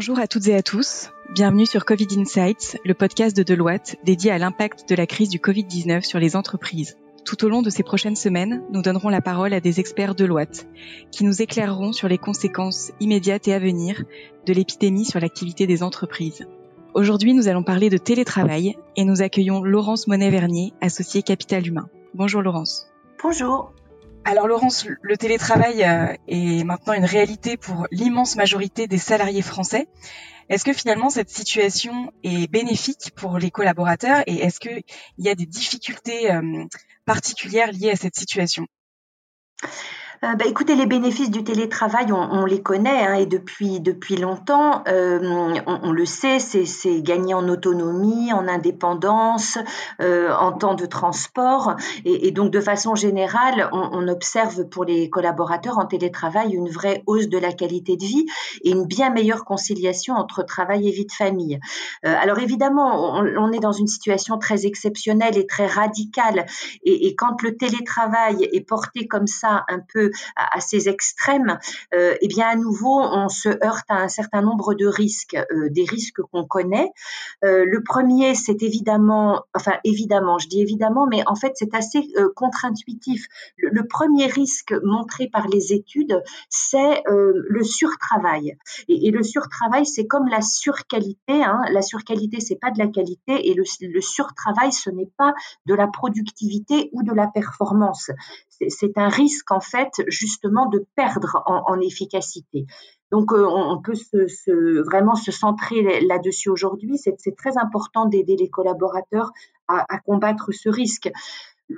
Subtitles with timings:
[0.00, 1.10] Bonjour à toutes et à tous.
[1.34, 5.40] Bienvenue sur Covid Insights, le podcast de Deloitte dédié à l'impact de la crise du
[5.40, 6.96] Covid-19 sur les entreprises.
[7.26, 10.66] Tout au long de ces prochaines semaines, nous donnerons la parole à des experts Deloitte
[11.10, 14.02] qui nous éclaireront sur les conséquences immédiates et à venir
[14.46, 16.46] de l'épidémie sur l'activité des entreprises.
[16.94, 21.90] Aujourd'hui, nous allons parler de télétravail et nous accueillons Laurence Monet-Vernier, associée Capital Humain.
[22.14, 22.86] Bonjour Laurence.
[23.22, 23.74] Bonjour.
[24.24, 29.88] Alors Laurence, le télétravail euh, est maintenant une réalité pour l'immense majorité des salariés français.
[30.48, 34.82] Est-ce que finalement cette situation est bénéfique pour les collaborateurs et est-ce qu'il
[35.18, 36.64] y a des difficultés euh,
[37.06, 38.66] particulières liées à cette situation?
[40.22, 44.82] Euh, bah, écoutez, les bénéfices du télétravail, on, les connaît hein, et depuis, depuis longtemps,
[44.86, 45.18] euh,
[45.66, 49.56] on, le sait, c'est gagner en autonomie, en indépendance,
[50.02, 51.76] euh, en temps de transport.
[52.04, 57.28] Et, donc, de façon générale, on, observe pour les collaborateurs en télétravail une vraie hausse
[57.28, 58.26] de la qualité de vie
[58.62, 61.60] et une bien meilleure conciliation entre travail et vie de famille.
[62.02, 66.46] alors, évidemment, on, est dans une situation très exceptionnelle et très radicale.
[66.82, 71.58] Et, et quand le télétravail est porté comme ça un peu à, ces extrêmes,
[71.94, 75.68] euh, eh bien à nouveau on se heurte à un certain nombre de risques, euh,
[75.70, 76.90] des risques qu'on connaît.
[77.44, 82.12] Euh, le premier, c'est évidemment, enfin évidemment, je dis évidemment, mais en fait c'est assez
[82.36, 83.26] contre-intuitif.
[83.56, 88.56] Le, premier risque montré par les études, c'est le surtravail.
[88.88, 91.42] Et, le surtravail, c'est comme la surqualité.
[91.42, 91.62] Hein.
[91.72, 95.32] La surqualité, c'est pas de la qualité, et le, le surtravail, ce n'est pas
[95.66, 98.10] de la productivité ou de la performance
[98.68, 102.66] c'est un risque en fait justement de perdre en, efficacité.
[103.10, 103.94] Donc euh, on, peut
[104.82, 106.98] vraiment se centrer là-dessus aujourd'hui.
[106.98, 109.32] C'est très important d'aider les collaborateurs
[109.68, 111.10] à, combattre ce risque.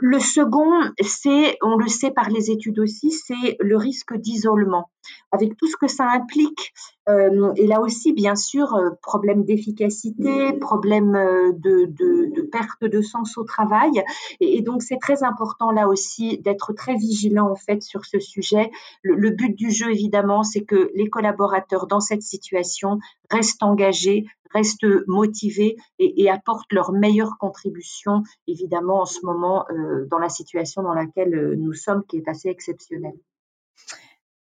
[0.01, 4.91] Le second, c'est, on le sait par les études aussi, c'est le risque d'isolement,
[5.33, 6.73] avec tout ce que ça implique.
[7.11, 12.85] Euh, et là aussi, bien sûr, euh, problème d'efficacité, problème euh, de, de, de, perte
[12.85, 14.03] de sens au travail.
[14.41, 18.71] Et, donc, c'est très important là aussi d'être très vigilant en fait sur ce sujet.
[19.03, 22.99] Le, le but du jeu, évidemment, c'est que les collaborateurs dans cette situation
[23.31, 30.19] restent engagés, restent motivés et, apportent leur meilleure contribution, évidemment, en ce moment, euh, dans
[30.19, 33.19] la situation dans laquelle euh, nous sommes, qui est assez exceptionnelle.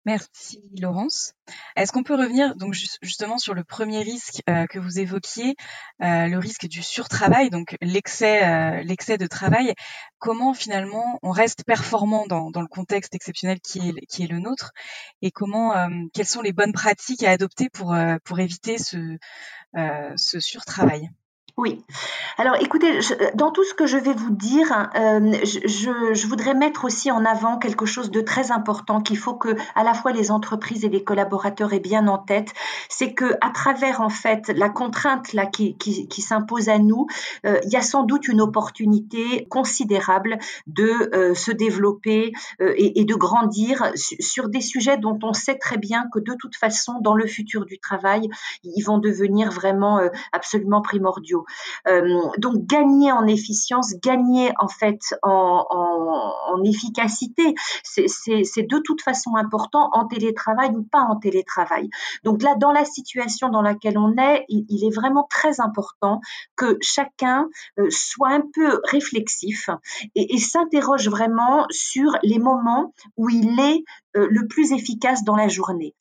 [0.06, 1.34] Merci Laurence.
[1.78, 5.56] Est-ce qu'on peut revenir donc justement sur le premier risque euh, que vous évoquiez,
[6.00, 9.74] le risque du surtravail, donc l'excès, l'excès de travail?
[10.20, 13.80] Comment finalement on reste performant dans, le contexte exceptionnel qui
[14.20, 14.72] est, le nôtre,
[15.22, 15.74] et comment,
[16.14, 17.96] quelles sont les bonnes pratiques à adopter pour
[18.40, 18.76] éviter
[19.78, 21.10] euh, ce surtravail?
[21.56, 21.84] Oui.
[22.40, 23.00] Alors, écoutez,
[23.36, 27.60] dans tout ce que je vais vous dire, euh, je, voudrais mettre aussi en avant
[27.60, 31.04] quelque chose de très important qu'il faut que à la fois les entreprises et les
[31.04, 32.52] collaborateurs aient bien en tête,
[32.90, 37.06] c'est que à travers en fait la contrainte qui, s'impose à nous,
[37.46, 43.16] euh, il y a sans doute une opportunité considérable de euh, se développer et, de
[43.16, 47.28] grandir sur des sujets dont on sait très bien que de toute façon, dans le
[47.28, 48.28] futur du travail,
[48.64, 51.43] ils vont devenir vraiment absolument primordiaux.
[51.88, 55.64] Euh, donc gagner en efficience, gagner en fait en,
[56.64, 61.90] efficacité, c'est de toute façon important en télétravail ou pas en télétravail.
[62.24, 66.22] Donc là, dans la situation dans laquelle on est, il, est vraiment très important
[66.56, 67.48] que chacun
[67.80, 69.70] euh, soit un peu réflexif
[70.16, 73.84] et, s'interroge vraiment sur les moments où il est
[74.16, 75.96] le plus efficace dans la journée.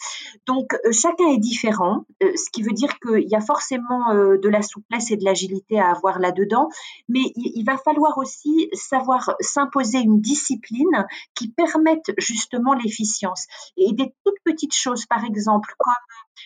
[0.47, 4.49] Donc euh, chacun est différent, euh, ce qui veut dire qu'il y a forcément de
[4.49, 6.69] la souplesse et de l'agilité à avoir là-dedans,
[7.09, 13.47] mais il, va falloir aussi savoir s'imposer une discipline qui permette justement l'efficience.
[13.77, 15.93] Et des toutes petites choses, par exemple, comme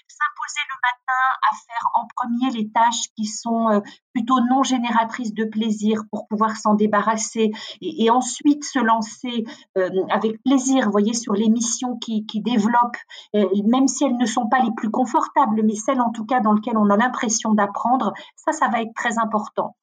[0.08, 3.80] s'imposer le matin à faire en premier les tâches qui sont euh,
[4.12, 7.50] plutôt non génératrices de plaisir pour pouvoir s'en débarrasser
[7.80, 9.44] et, ensuite se lancer
[9.76, 12.96] euh, avec plaisir, vous voyez, sur les missions qui, développent,
[13.34, 16.40] euh, même si elles ne sont pas les plus confortables, mais celles en tout cas
[16.40, 19.74] dans lesquelles on a l'impression d'apprendre, ça, ça va être très important.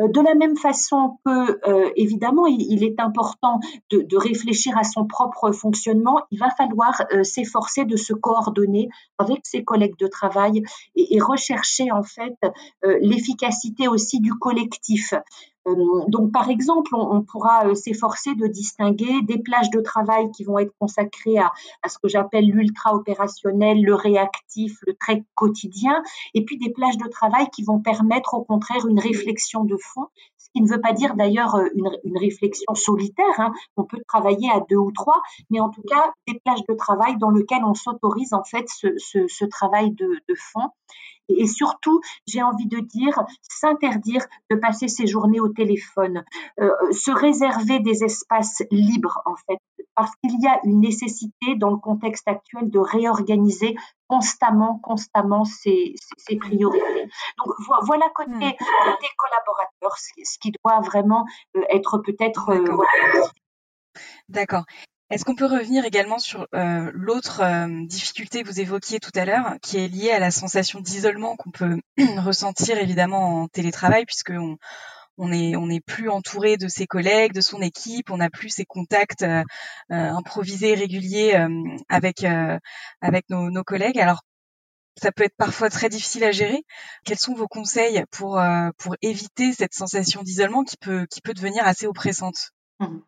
[0.00, 3.60] Euh, de la même façon que, euh, évidemment, il, est important
[3.90, 8.88] de, réfléchir à son propre fonctionnement, il va falloir s'efforcer de se coordonner
[9.18, 10.62] avec ses collègues de travail
[10.96, 12.36] et, rechercher en fait
[13.00, 15.14] l'efficacité aussi du collectif.
[15.68, 15.74] Euh,
[16.08, 20.58] donc, par exemple, on, pourra euh, s'efforcer de distinguer des plages de travail qui vont
[20.58, 21.52] être consacrées à,
[21.88, 26.02] ce que j'appelle l'ultra opérationnel, le réactif, le très quotidien,
[26.34, 30.06] et puis des plages de travail qui vont permettre au contraire une réflexion de fond,
[30.36, 33.38] ce qui ne veut pas dire d'ailleurs euh, une, réflexion solitaire.
[33.38, 33.52] Hein.
[33.76, 37.16] On peut travailler à deux ou trois, mais en tout cas des plages de travail
[37.18, 40.70] dans lesquelles on s'autorise en fait ce, travail de fond
[41.28, 46.24] et surtout, j'ai envie de dire, s'interdire de passer ses journées au téléphone,
[46.60, 49.58] euh, se réserver des espaces libres en fait,
[49.94, 53.76] parce qu'il y a une nécessité dans le contexte actuel de réorganiser
[54.08, 55.94] constamment, constamment ses,
[56.38, 57.08] priorités.
[57.38, 57.54] Donc
[57.86, 61.24] voilà côté, côté collaborateurs, ce, qui doit vraiment
[61.56, 62.76] euh, être peut-être euh,
[64.28, 64.64] D'accord.
[65.12, 69.26] Est-ce qu'on peut revenir également sur euh, l'autre euh, difficulté que vous évoquiez tout à
[69.26, 71.78] l'heure, qui est liée à la sensation d'isolement qu'on peut
[72.16, 74.56] ressentir évidemment en télétravail, puisque on,
[75.18, 79.20] on n'est plus entouré de ses collègues, de son équipe, on n'a plus ces contacts
[79.20, 79.44] euh,
[79.90, 81.46] improvisés réguliers
[81.90, 82.24] avec
[83.02, 83.98] avec nos, nos, collègues.
[83.98, 84.22] Alors
[84.96, 86.64] ça peut être parfois très difficile à gérer.
[87.04, 88.42] Quels sont vos conseils pour
[88.78, 92.52] pour éviter cette sensation d'isolement qui peut qui peut devenir assez oppressante?
[92.80, 92.98] Mmh.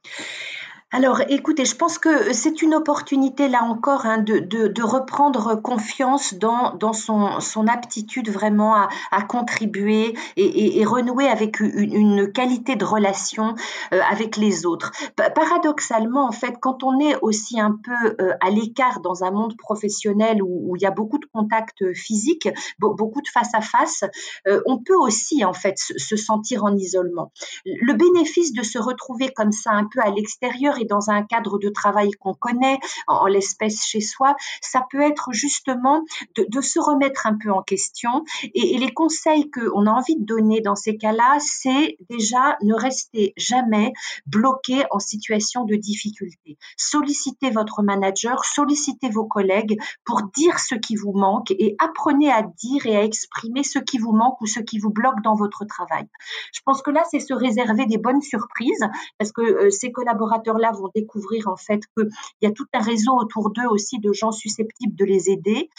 [0.96, 6.92] Alors, écoutez, je pense que c'est une opportunité, là encore, hein, de, reprendre confiance dans,
[6.92, 8.76] son, aptitude vraiment
[9.10, 13.56] à, contribuer et, renouer avec une, qualité de relation
[13.92, 14.92] euh, avec les autres.
[15.34, 19.56] Paradoxalement, en fait, quand on est aussi un peu euh, à l'écart dans un monde
[19.56, 22.48] professionnel où, il y a beaucoup de contacts physiques,
[22.78, 24.04] beaucoup de face à face,
[24.46, 27.32] euh, on peut aussi, en fait, se sentir en isolement.
[27.64, 31.68] Le bénéfice de se retrouver comme ça un peu à l'extérieur dans un cadre de
[31.68, 36.02] travail qu'on connaît, en, l'espèce chez soi, ça peut être justement
[36.36, 38.24] de, se remettre un peu en question.
[38.54, 43.32] Et, les conseils qu'on a envie de donner dans ces cas-là, c'est déjà ne rester
[43.36, 43.92] jamais
[44.26, 46.58] bloqué en situation de difficulté.
[46.76, 52.42] Sollicitez votre manager, sollicitez vos collègues pour dire ce qui vous manque et apprenez à
[52.42, 55.64] dire et à exprimer ce qui vous manque ou ce qui vous bloque dans votre
[55.64, 56.06] travail.
[56.52, 58.84] Je pense que là, c'est se réserver des bonnes surprises
[59.18, 62.08] parce que euh, ces collaborateurs-là vont découvrir en fait qu'il
[62.42, 65.70] y a tout un réseau autour d'eux aussi de gens susceptibles de les aider.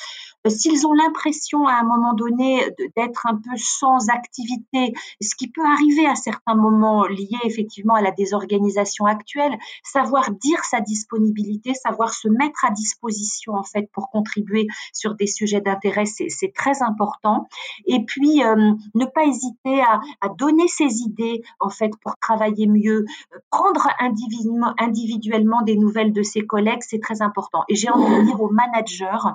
[0.47, 2.61] S'ils ont l'impression à un moment donné
[2.95, 8.01] d'être un peu sans activité, ce qui peut arriver à certains moments liés effectivement à
[8.01, 14.09] la désorganisation actuelle, savoir dire sa disponibilité, savoir se mettre à disposition en fait pour
[14.09, 17.47] contribuer sur des sujets d'intérêt, c'est très important.
[17.85, 19.99] Et puis euh, ne pas hésiter à,
[20.37, 23.05] donner ses idées en fait pour travailler mieux,
[23.51, 27.63] prendre individuellement, des nouvelles de ses collègues, c'est très important.
[27.69, 29.29] Et j'ai envie de dire aux managers,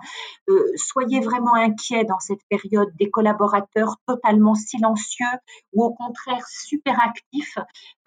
[0.48, 0.64] euh,
[1.00, 5.26] soyez vraiment inquiets dans cette période des collaborateurs totalement silencieux
[5.72, 7.58] ou au contraire super actifs,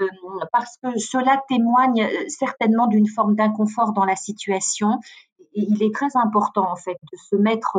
[0.02, 0.08] euh,
[0.52, 5.00] parce que cela témoigne euh, certainement d'une forme d'inconfort dans la situation.
[5.56, 7.78] Et il est très important en fait de se mettre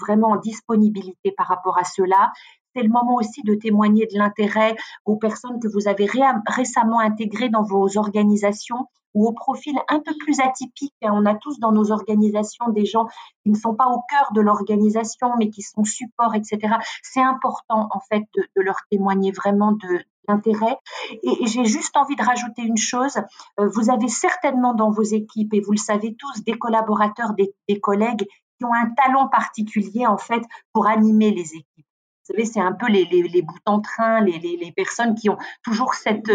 [0.00, 2.30] vraiment en disponibilité par rapport à cela
[2.74, 6.06] c'est le moment aussi de témoigner de l'intérêt aux personnes que vous avez
[6.46, 10.94] récemment intégrées dans vos organisations ou au profil un peu plus atypique.
[11.02, 13.06] On a tous dans nos organisations des gens
[13.42, 16.76] qui ne sont pas au cœur de l'organisation, mais qui sont support, etc.
[17.02, 20.78] C'est important, en fait, de, leur témoigner vraiment de l'intérêt.
[21.22, 23.16] Et, j'ai juste envie de rajouter une chose.
[23.58, 27.80] Euh, vous avez certainement dans vos équipes, et vous le savez tous, des collaborateurs, des
[27.80, 28.26] collègues
[28.58, 30.42] qui ont un talent particulier, en fait,
[30.72, 31.86] pour animer les équipes
[32.30, 35.94] savez, c'est un peu les, les, les bouts en train, les, personnes qui ont toujours
[35.94, 36.30] cette,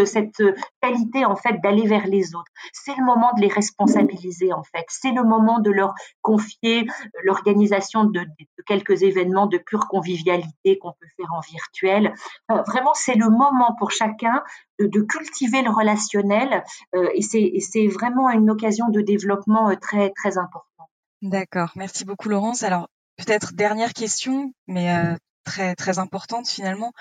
[0.80, 2.50] qualité, en fait, d'aller vers les autres.
[2.72, 4.84] C'est le moment de les responsabiliser, en fait.
[4.88, 6.86] C'est le moment de leur confier
[7.24, 8.26] l'organisation de,
[8.66, 12.14] quelques événements de pure convivialité qu'on peut faire en virtuel.
[12.48, 14.42] vraiment, c'est le moment pour chacun
[14.78, 20.38] de, cultiver le relationnel euh, et c'est vraiment une occasion de développement euh, très, très
[20.38, 20.88] important.
[21.22, 21.70] D'accord.
[21.76, 22.62] Merci beaucoup, Laurence.
[22.62, 26.92] Alors, peut-être dernière question, mais euh, très très importante finalement.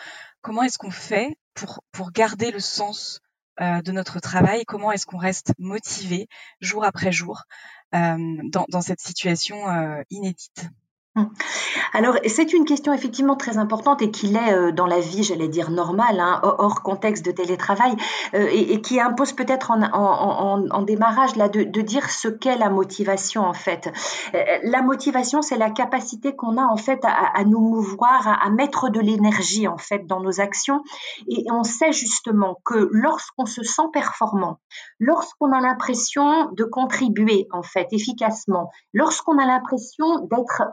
[0.41, 3.19] Comment est-ce qu'on fait pour pour garder le sens
[3.59, 4.63] euh, de notre travail?
[4.65, 6.29] Comment est-ce qu'on reste motivé
[6.61, 7.43] jour après jour
[7.93, 10.69] euh, dans, dans cette situation euh, inédite?
[11.93, 15.47] Alors, c'est une question effectivement très importante et qui l'est euh, dans la vie, j'allais
[15.47, 17.95] dire, normale, hein, hors contexte de télétravail,
[18.33, 23.53] euh, et, qui impose peut-être en, démarrage là, de, dire ce qu'est la motivation en
[23.53, 23.93] fait.
[24.33, 28.89] Euh, la motivation, c'est la capacité qu'on a en fait à, nous mouvoir, à, mettre
[28.89, 30.83] de l'énergie en fait dans nos actions.
[31.29, 34.59] Et on sait justement que lorsqu'on se sent performant,
[34.99, 40.63] lorsqu'on a l'impression de contribuer en fait efficacement, lorsqu'on a l'impression d'être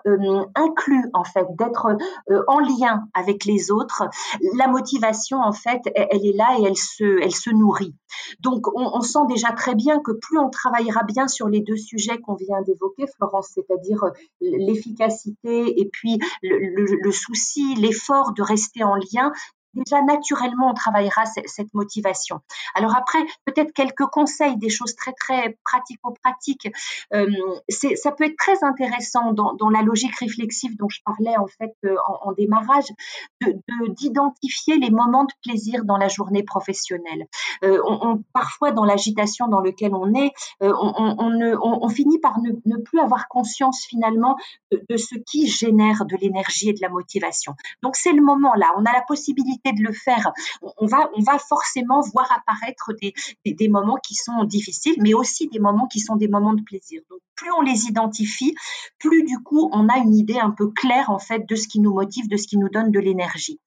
[0.55, 1.89] inclus en fait, d'être
[2.31, 4.05] euh, en lien avec les autres,
[4.57, 7.95] la motivation en fait, elle, est là et elle se, elle se nourrit.
[8.41, 12.19] Donc on, sent déjà très bien que plus on travaillera bien sur les deux sujets
[12.19, 14.05] qu'on vient d'évoquer, Florence, c'est-à-dire
[14.41, 19.33] l'efficacité et puis le souci, l'effort de rester en lien,
[19.75, 22.41] déjà naturellement on travaillera cette motivation.
[22.75, 26.69] Alors après, peut-être quelques conseils, des choses très très pratico-pratiques.
[27.69, 31.97] Ça peut être très intéressant dans, la logique réflexive dont je parlais en fait euh,
[32.23, 32.87] en, démarrage,
[33.41, 37.27] d'identifier de, les moments de plaisir dans la journée professionnelle.
[37.65, 37.81] Euh,
[38.33, 43.85] parfois dans l'agitation dans laquelle on est, euh, on, finit par ne, plus avoir conscience
[43.89, 44.37] finalement
[44.71, 47.55] de, de ce qui génère de l'énergie et de la motivation.
[47.83, 52.01] Donc c'est le moment là, on a la possibilité de le faire, on va, forcément
[52.13, 53.15] voir apparaître des,
[53.45, 57.01] des, moments qui sont difficiles, mais aussi des moments qui sont des moments de plaisir.
[57.09, 58.55] Donc, plus on les identifie,
[58.99, 61.79] plus du coup, on a une idée un peu claire, en fait, de ce qui
[61.79, 63.61] nous motive, de ce qui nous donne de l'énergie.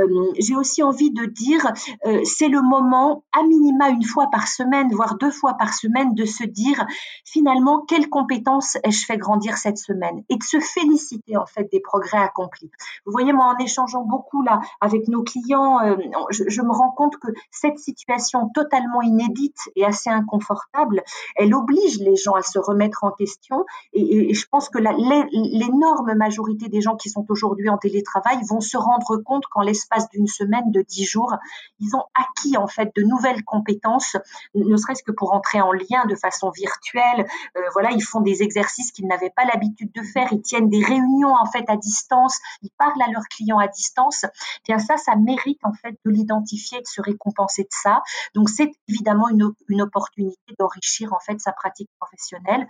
[0.00, 1.66] Euh, j'ai aussi envie de dire,
[2.06, 6.14] euh, c'est le moment, à minima une fois par semaine, voire deux fois par semaine,
[6.14, 6.86] de se dire
[7.24, 11.80] finalement quelles compétences ai-je fait grandir cette semaine et de se féliciter en fait des
[11.80, 12.70] progrès accomplis.
[13.04, 15.96] Vous voyez, moi en échangeant beaucoup là avec nos clients, euh,
[16.30, 21.02] je, me rends compte que cette situation totalement inédite et assez inconfortable,
[21.36, 26.68] elle oblige les gens à se remettre en question et, je pense que l'énorme majorité
[26.68, 30.26] des gens qui sont aujourd'hui en télétravail vont se rendre compte qu'en les l'espace d'une
[30.26, 31.34] semaine, de dix jours,
[31.80, 34.16] ils ont acquis en fait de nouvelles compétences,
[34.54, 37.26] ne serait-ce que pour entrer en lien de façon virtuelle.
[37.56, 40.32] Euh, voilà, ils font des exercices qu'ils n'avaient pas l'habitude de faire.
[40.32, 42.38] Ils tiennent des réunions en fait à distance.
[42.62, 44.24] Ils parlent à leurs clients à distance.
[44.66, 48.02] Bien ça, ça mérite en fait de l'identifier, de se récompenser de ça.
[48.34, 52.66] Donc c'est évidemment une, une opportunité d'enrichir en fait sa pratique professionnelle.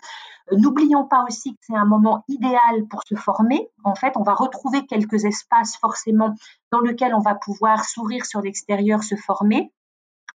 [0.51, 3.69] Euh, n'oublions pas aussi que c'est un moment idéal pour se former.
[3.85, 6.35] En fait, on va retrouver quelques espaces forcément
[6.71, 6.81] dans
[7.15, 9.73] on va pouvoir s'ouvrir sur l'extérieur, se former.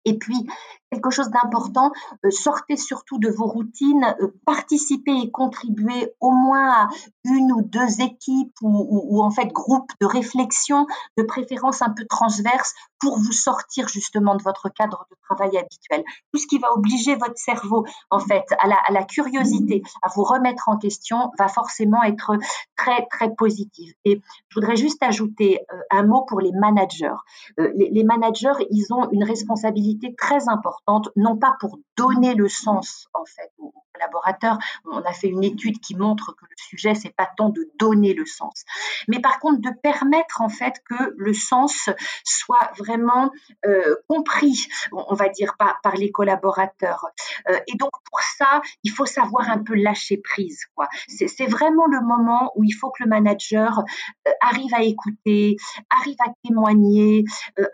[0.04, 0.46] Et puis,
[0.90, 1.92] quelque chose d'important,
[2.24, 6.88] euh, sortez surtout de vos routines, euh, participez et contribuez au moins à
[7.24, 12.74] une ou deux équipes ou, en fait groupes de réflexion, de préférence un peu transverse,
[13.00, 16.02] pour vous sortir justement de votre cadre de travail habituel.
[16.32, 20.68] Tout ce qui va obliger votre cerveau en fait à la, curiosité, à vous remettre
[20.68, 22.32] en question, va forcément être
[22.76, 23.92] très très positif.
[24.04, 27.16] Et je voudrais juste ajouter euh, un mot pour les managers.
[27.58, 30.75] les managers, ils ont une responsabilité très importante,
[31.16, 34.59] non pas pour donner le sens en fait aux collaborateurs.
[34.85, 38.14] On a fait une étude qui montre que le sujet c'est pas tant de donner
[38.14, 38.64] le sens,
[39.09, 41.88] mais par contre de permettre en fait que le sens
[42.25, 43.30] soit vraiment
[43.64, 47.06] euh, compris, on va dire par, les collaborateurs.
[47.49, 50.61] Euh, et donc pour ça, il faut savoir un peu lâcher prise.
[51.09, 53.85] C'est, vraiment le moment où il faut que le manager
[54.26, 55.56] euh, arrive à écouter,
[55.90, 57.25] arrive à témoigner,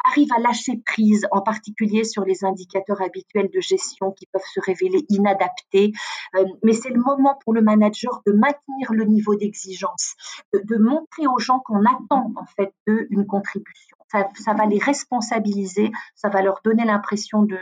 [0.05, 4.61] arrive à lâcher prise, en particulier sur les indicateurs habituels de gestion qui peuvent se
[4.61, 5.93] révéler inadaptés.
[6.35, 10.15] Euh, mais c'est le moment pour le manager de maintenir le niveau d'exigence,
[10.53, 13.97] de, montrer aux gens qu'on attend en fait d'eux une contribution.
[14.13, 17.59] Ça, va les responsabiliser, ça va leur donner l'impression de,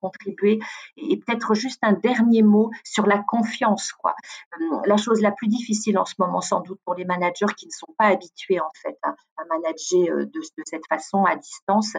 [0.00, 0.60] contribuer.
[0.96, 3.92] Et, peut-être juste un dernier mot sur la confiance.
[3.92, 4.14] Quoi.
[4.60, 7.66] Euh, la chose la plus difficile en ce moment, sans doute, pour les managers qui
[7.66, 9.14] ne sont pas habitués en fait à,
[9.48, 11.96] manager euh, de, cette façon à distance,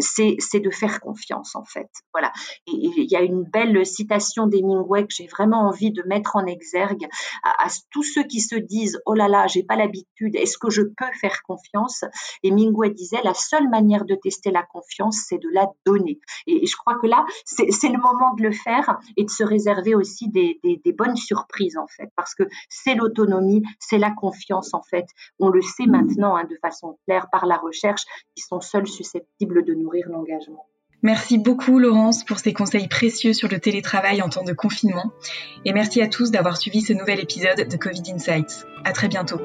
[0.00, 1.90] c'est de faire confiance en fait.
[2.12, 2.32] Voilà.
[2.66, 6.46] Et il y a une belle citation d'Hemingway que j'ai vraiment envie de mettre en
[6.46, 7.06] exergue
[7.44, 10.82] à, tous ceux qui se disent oh là là, j'ai pas l'habitude, est-ce que je
[10.82, 12.04] peux faire confiance?
[12.42, 16.18] Hemingway disait la seule manière de tester la confiance, c'est de la donner.
[16.48, 19.94] Et, je crois que là, c'est le moment de le faire et de se réserver
[19.94, 24.82] aussi des, des bonnes surprises en fait, parce que c'est l'autonomie, c'est la confiance en
[24.82, 25.06] fait.
[25.38, 28.02] On le sait maintenant hein, de façon claire par la recherche,
[28.34, 30.66] qui sont seuls susceptibles de nourrir l'engagement.
[31.02, 35.12] Merci beaucoup Laurence pour ces conseils précieux sur le télétravail en temps de confinement
[35.64, 38.66] et merci à tous d'avoir suivi ce nouvel épisode de Covid Insights.
[38.84, 39.40] À très bientôt.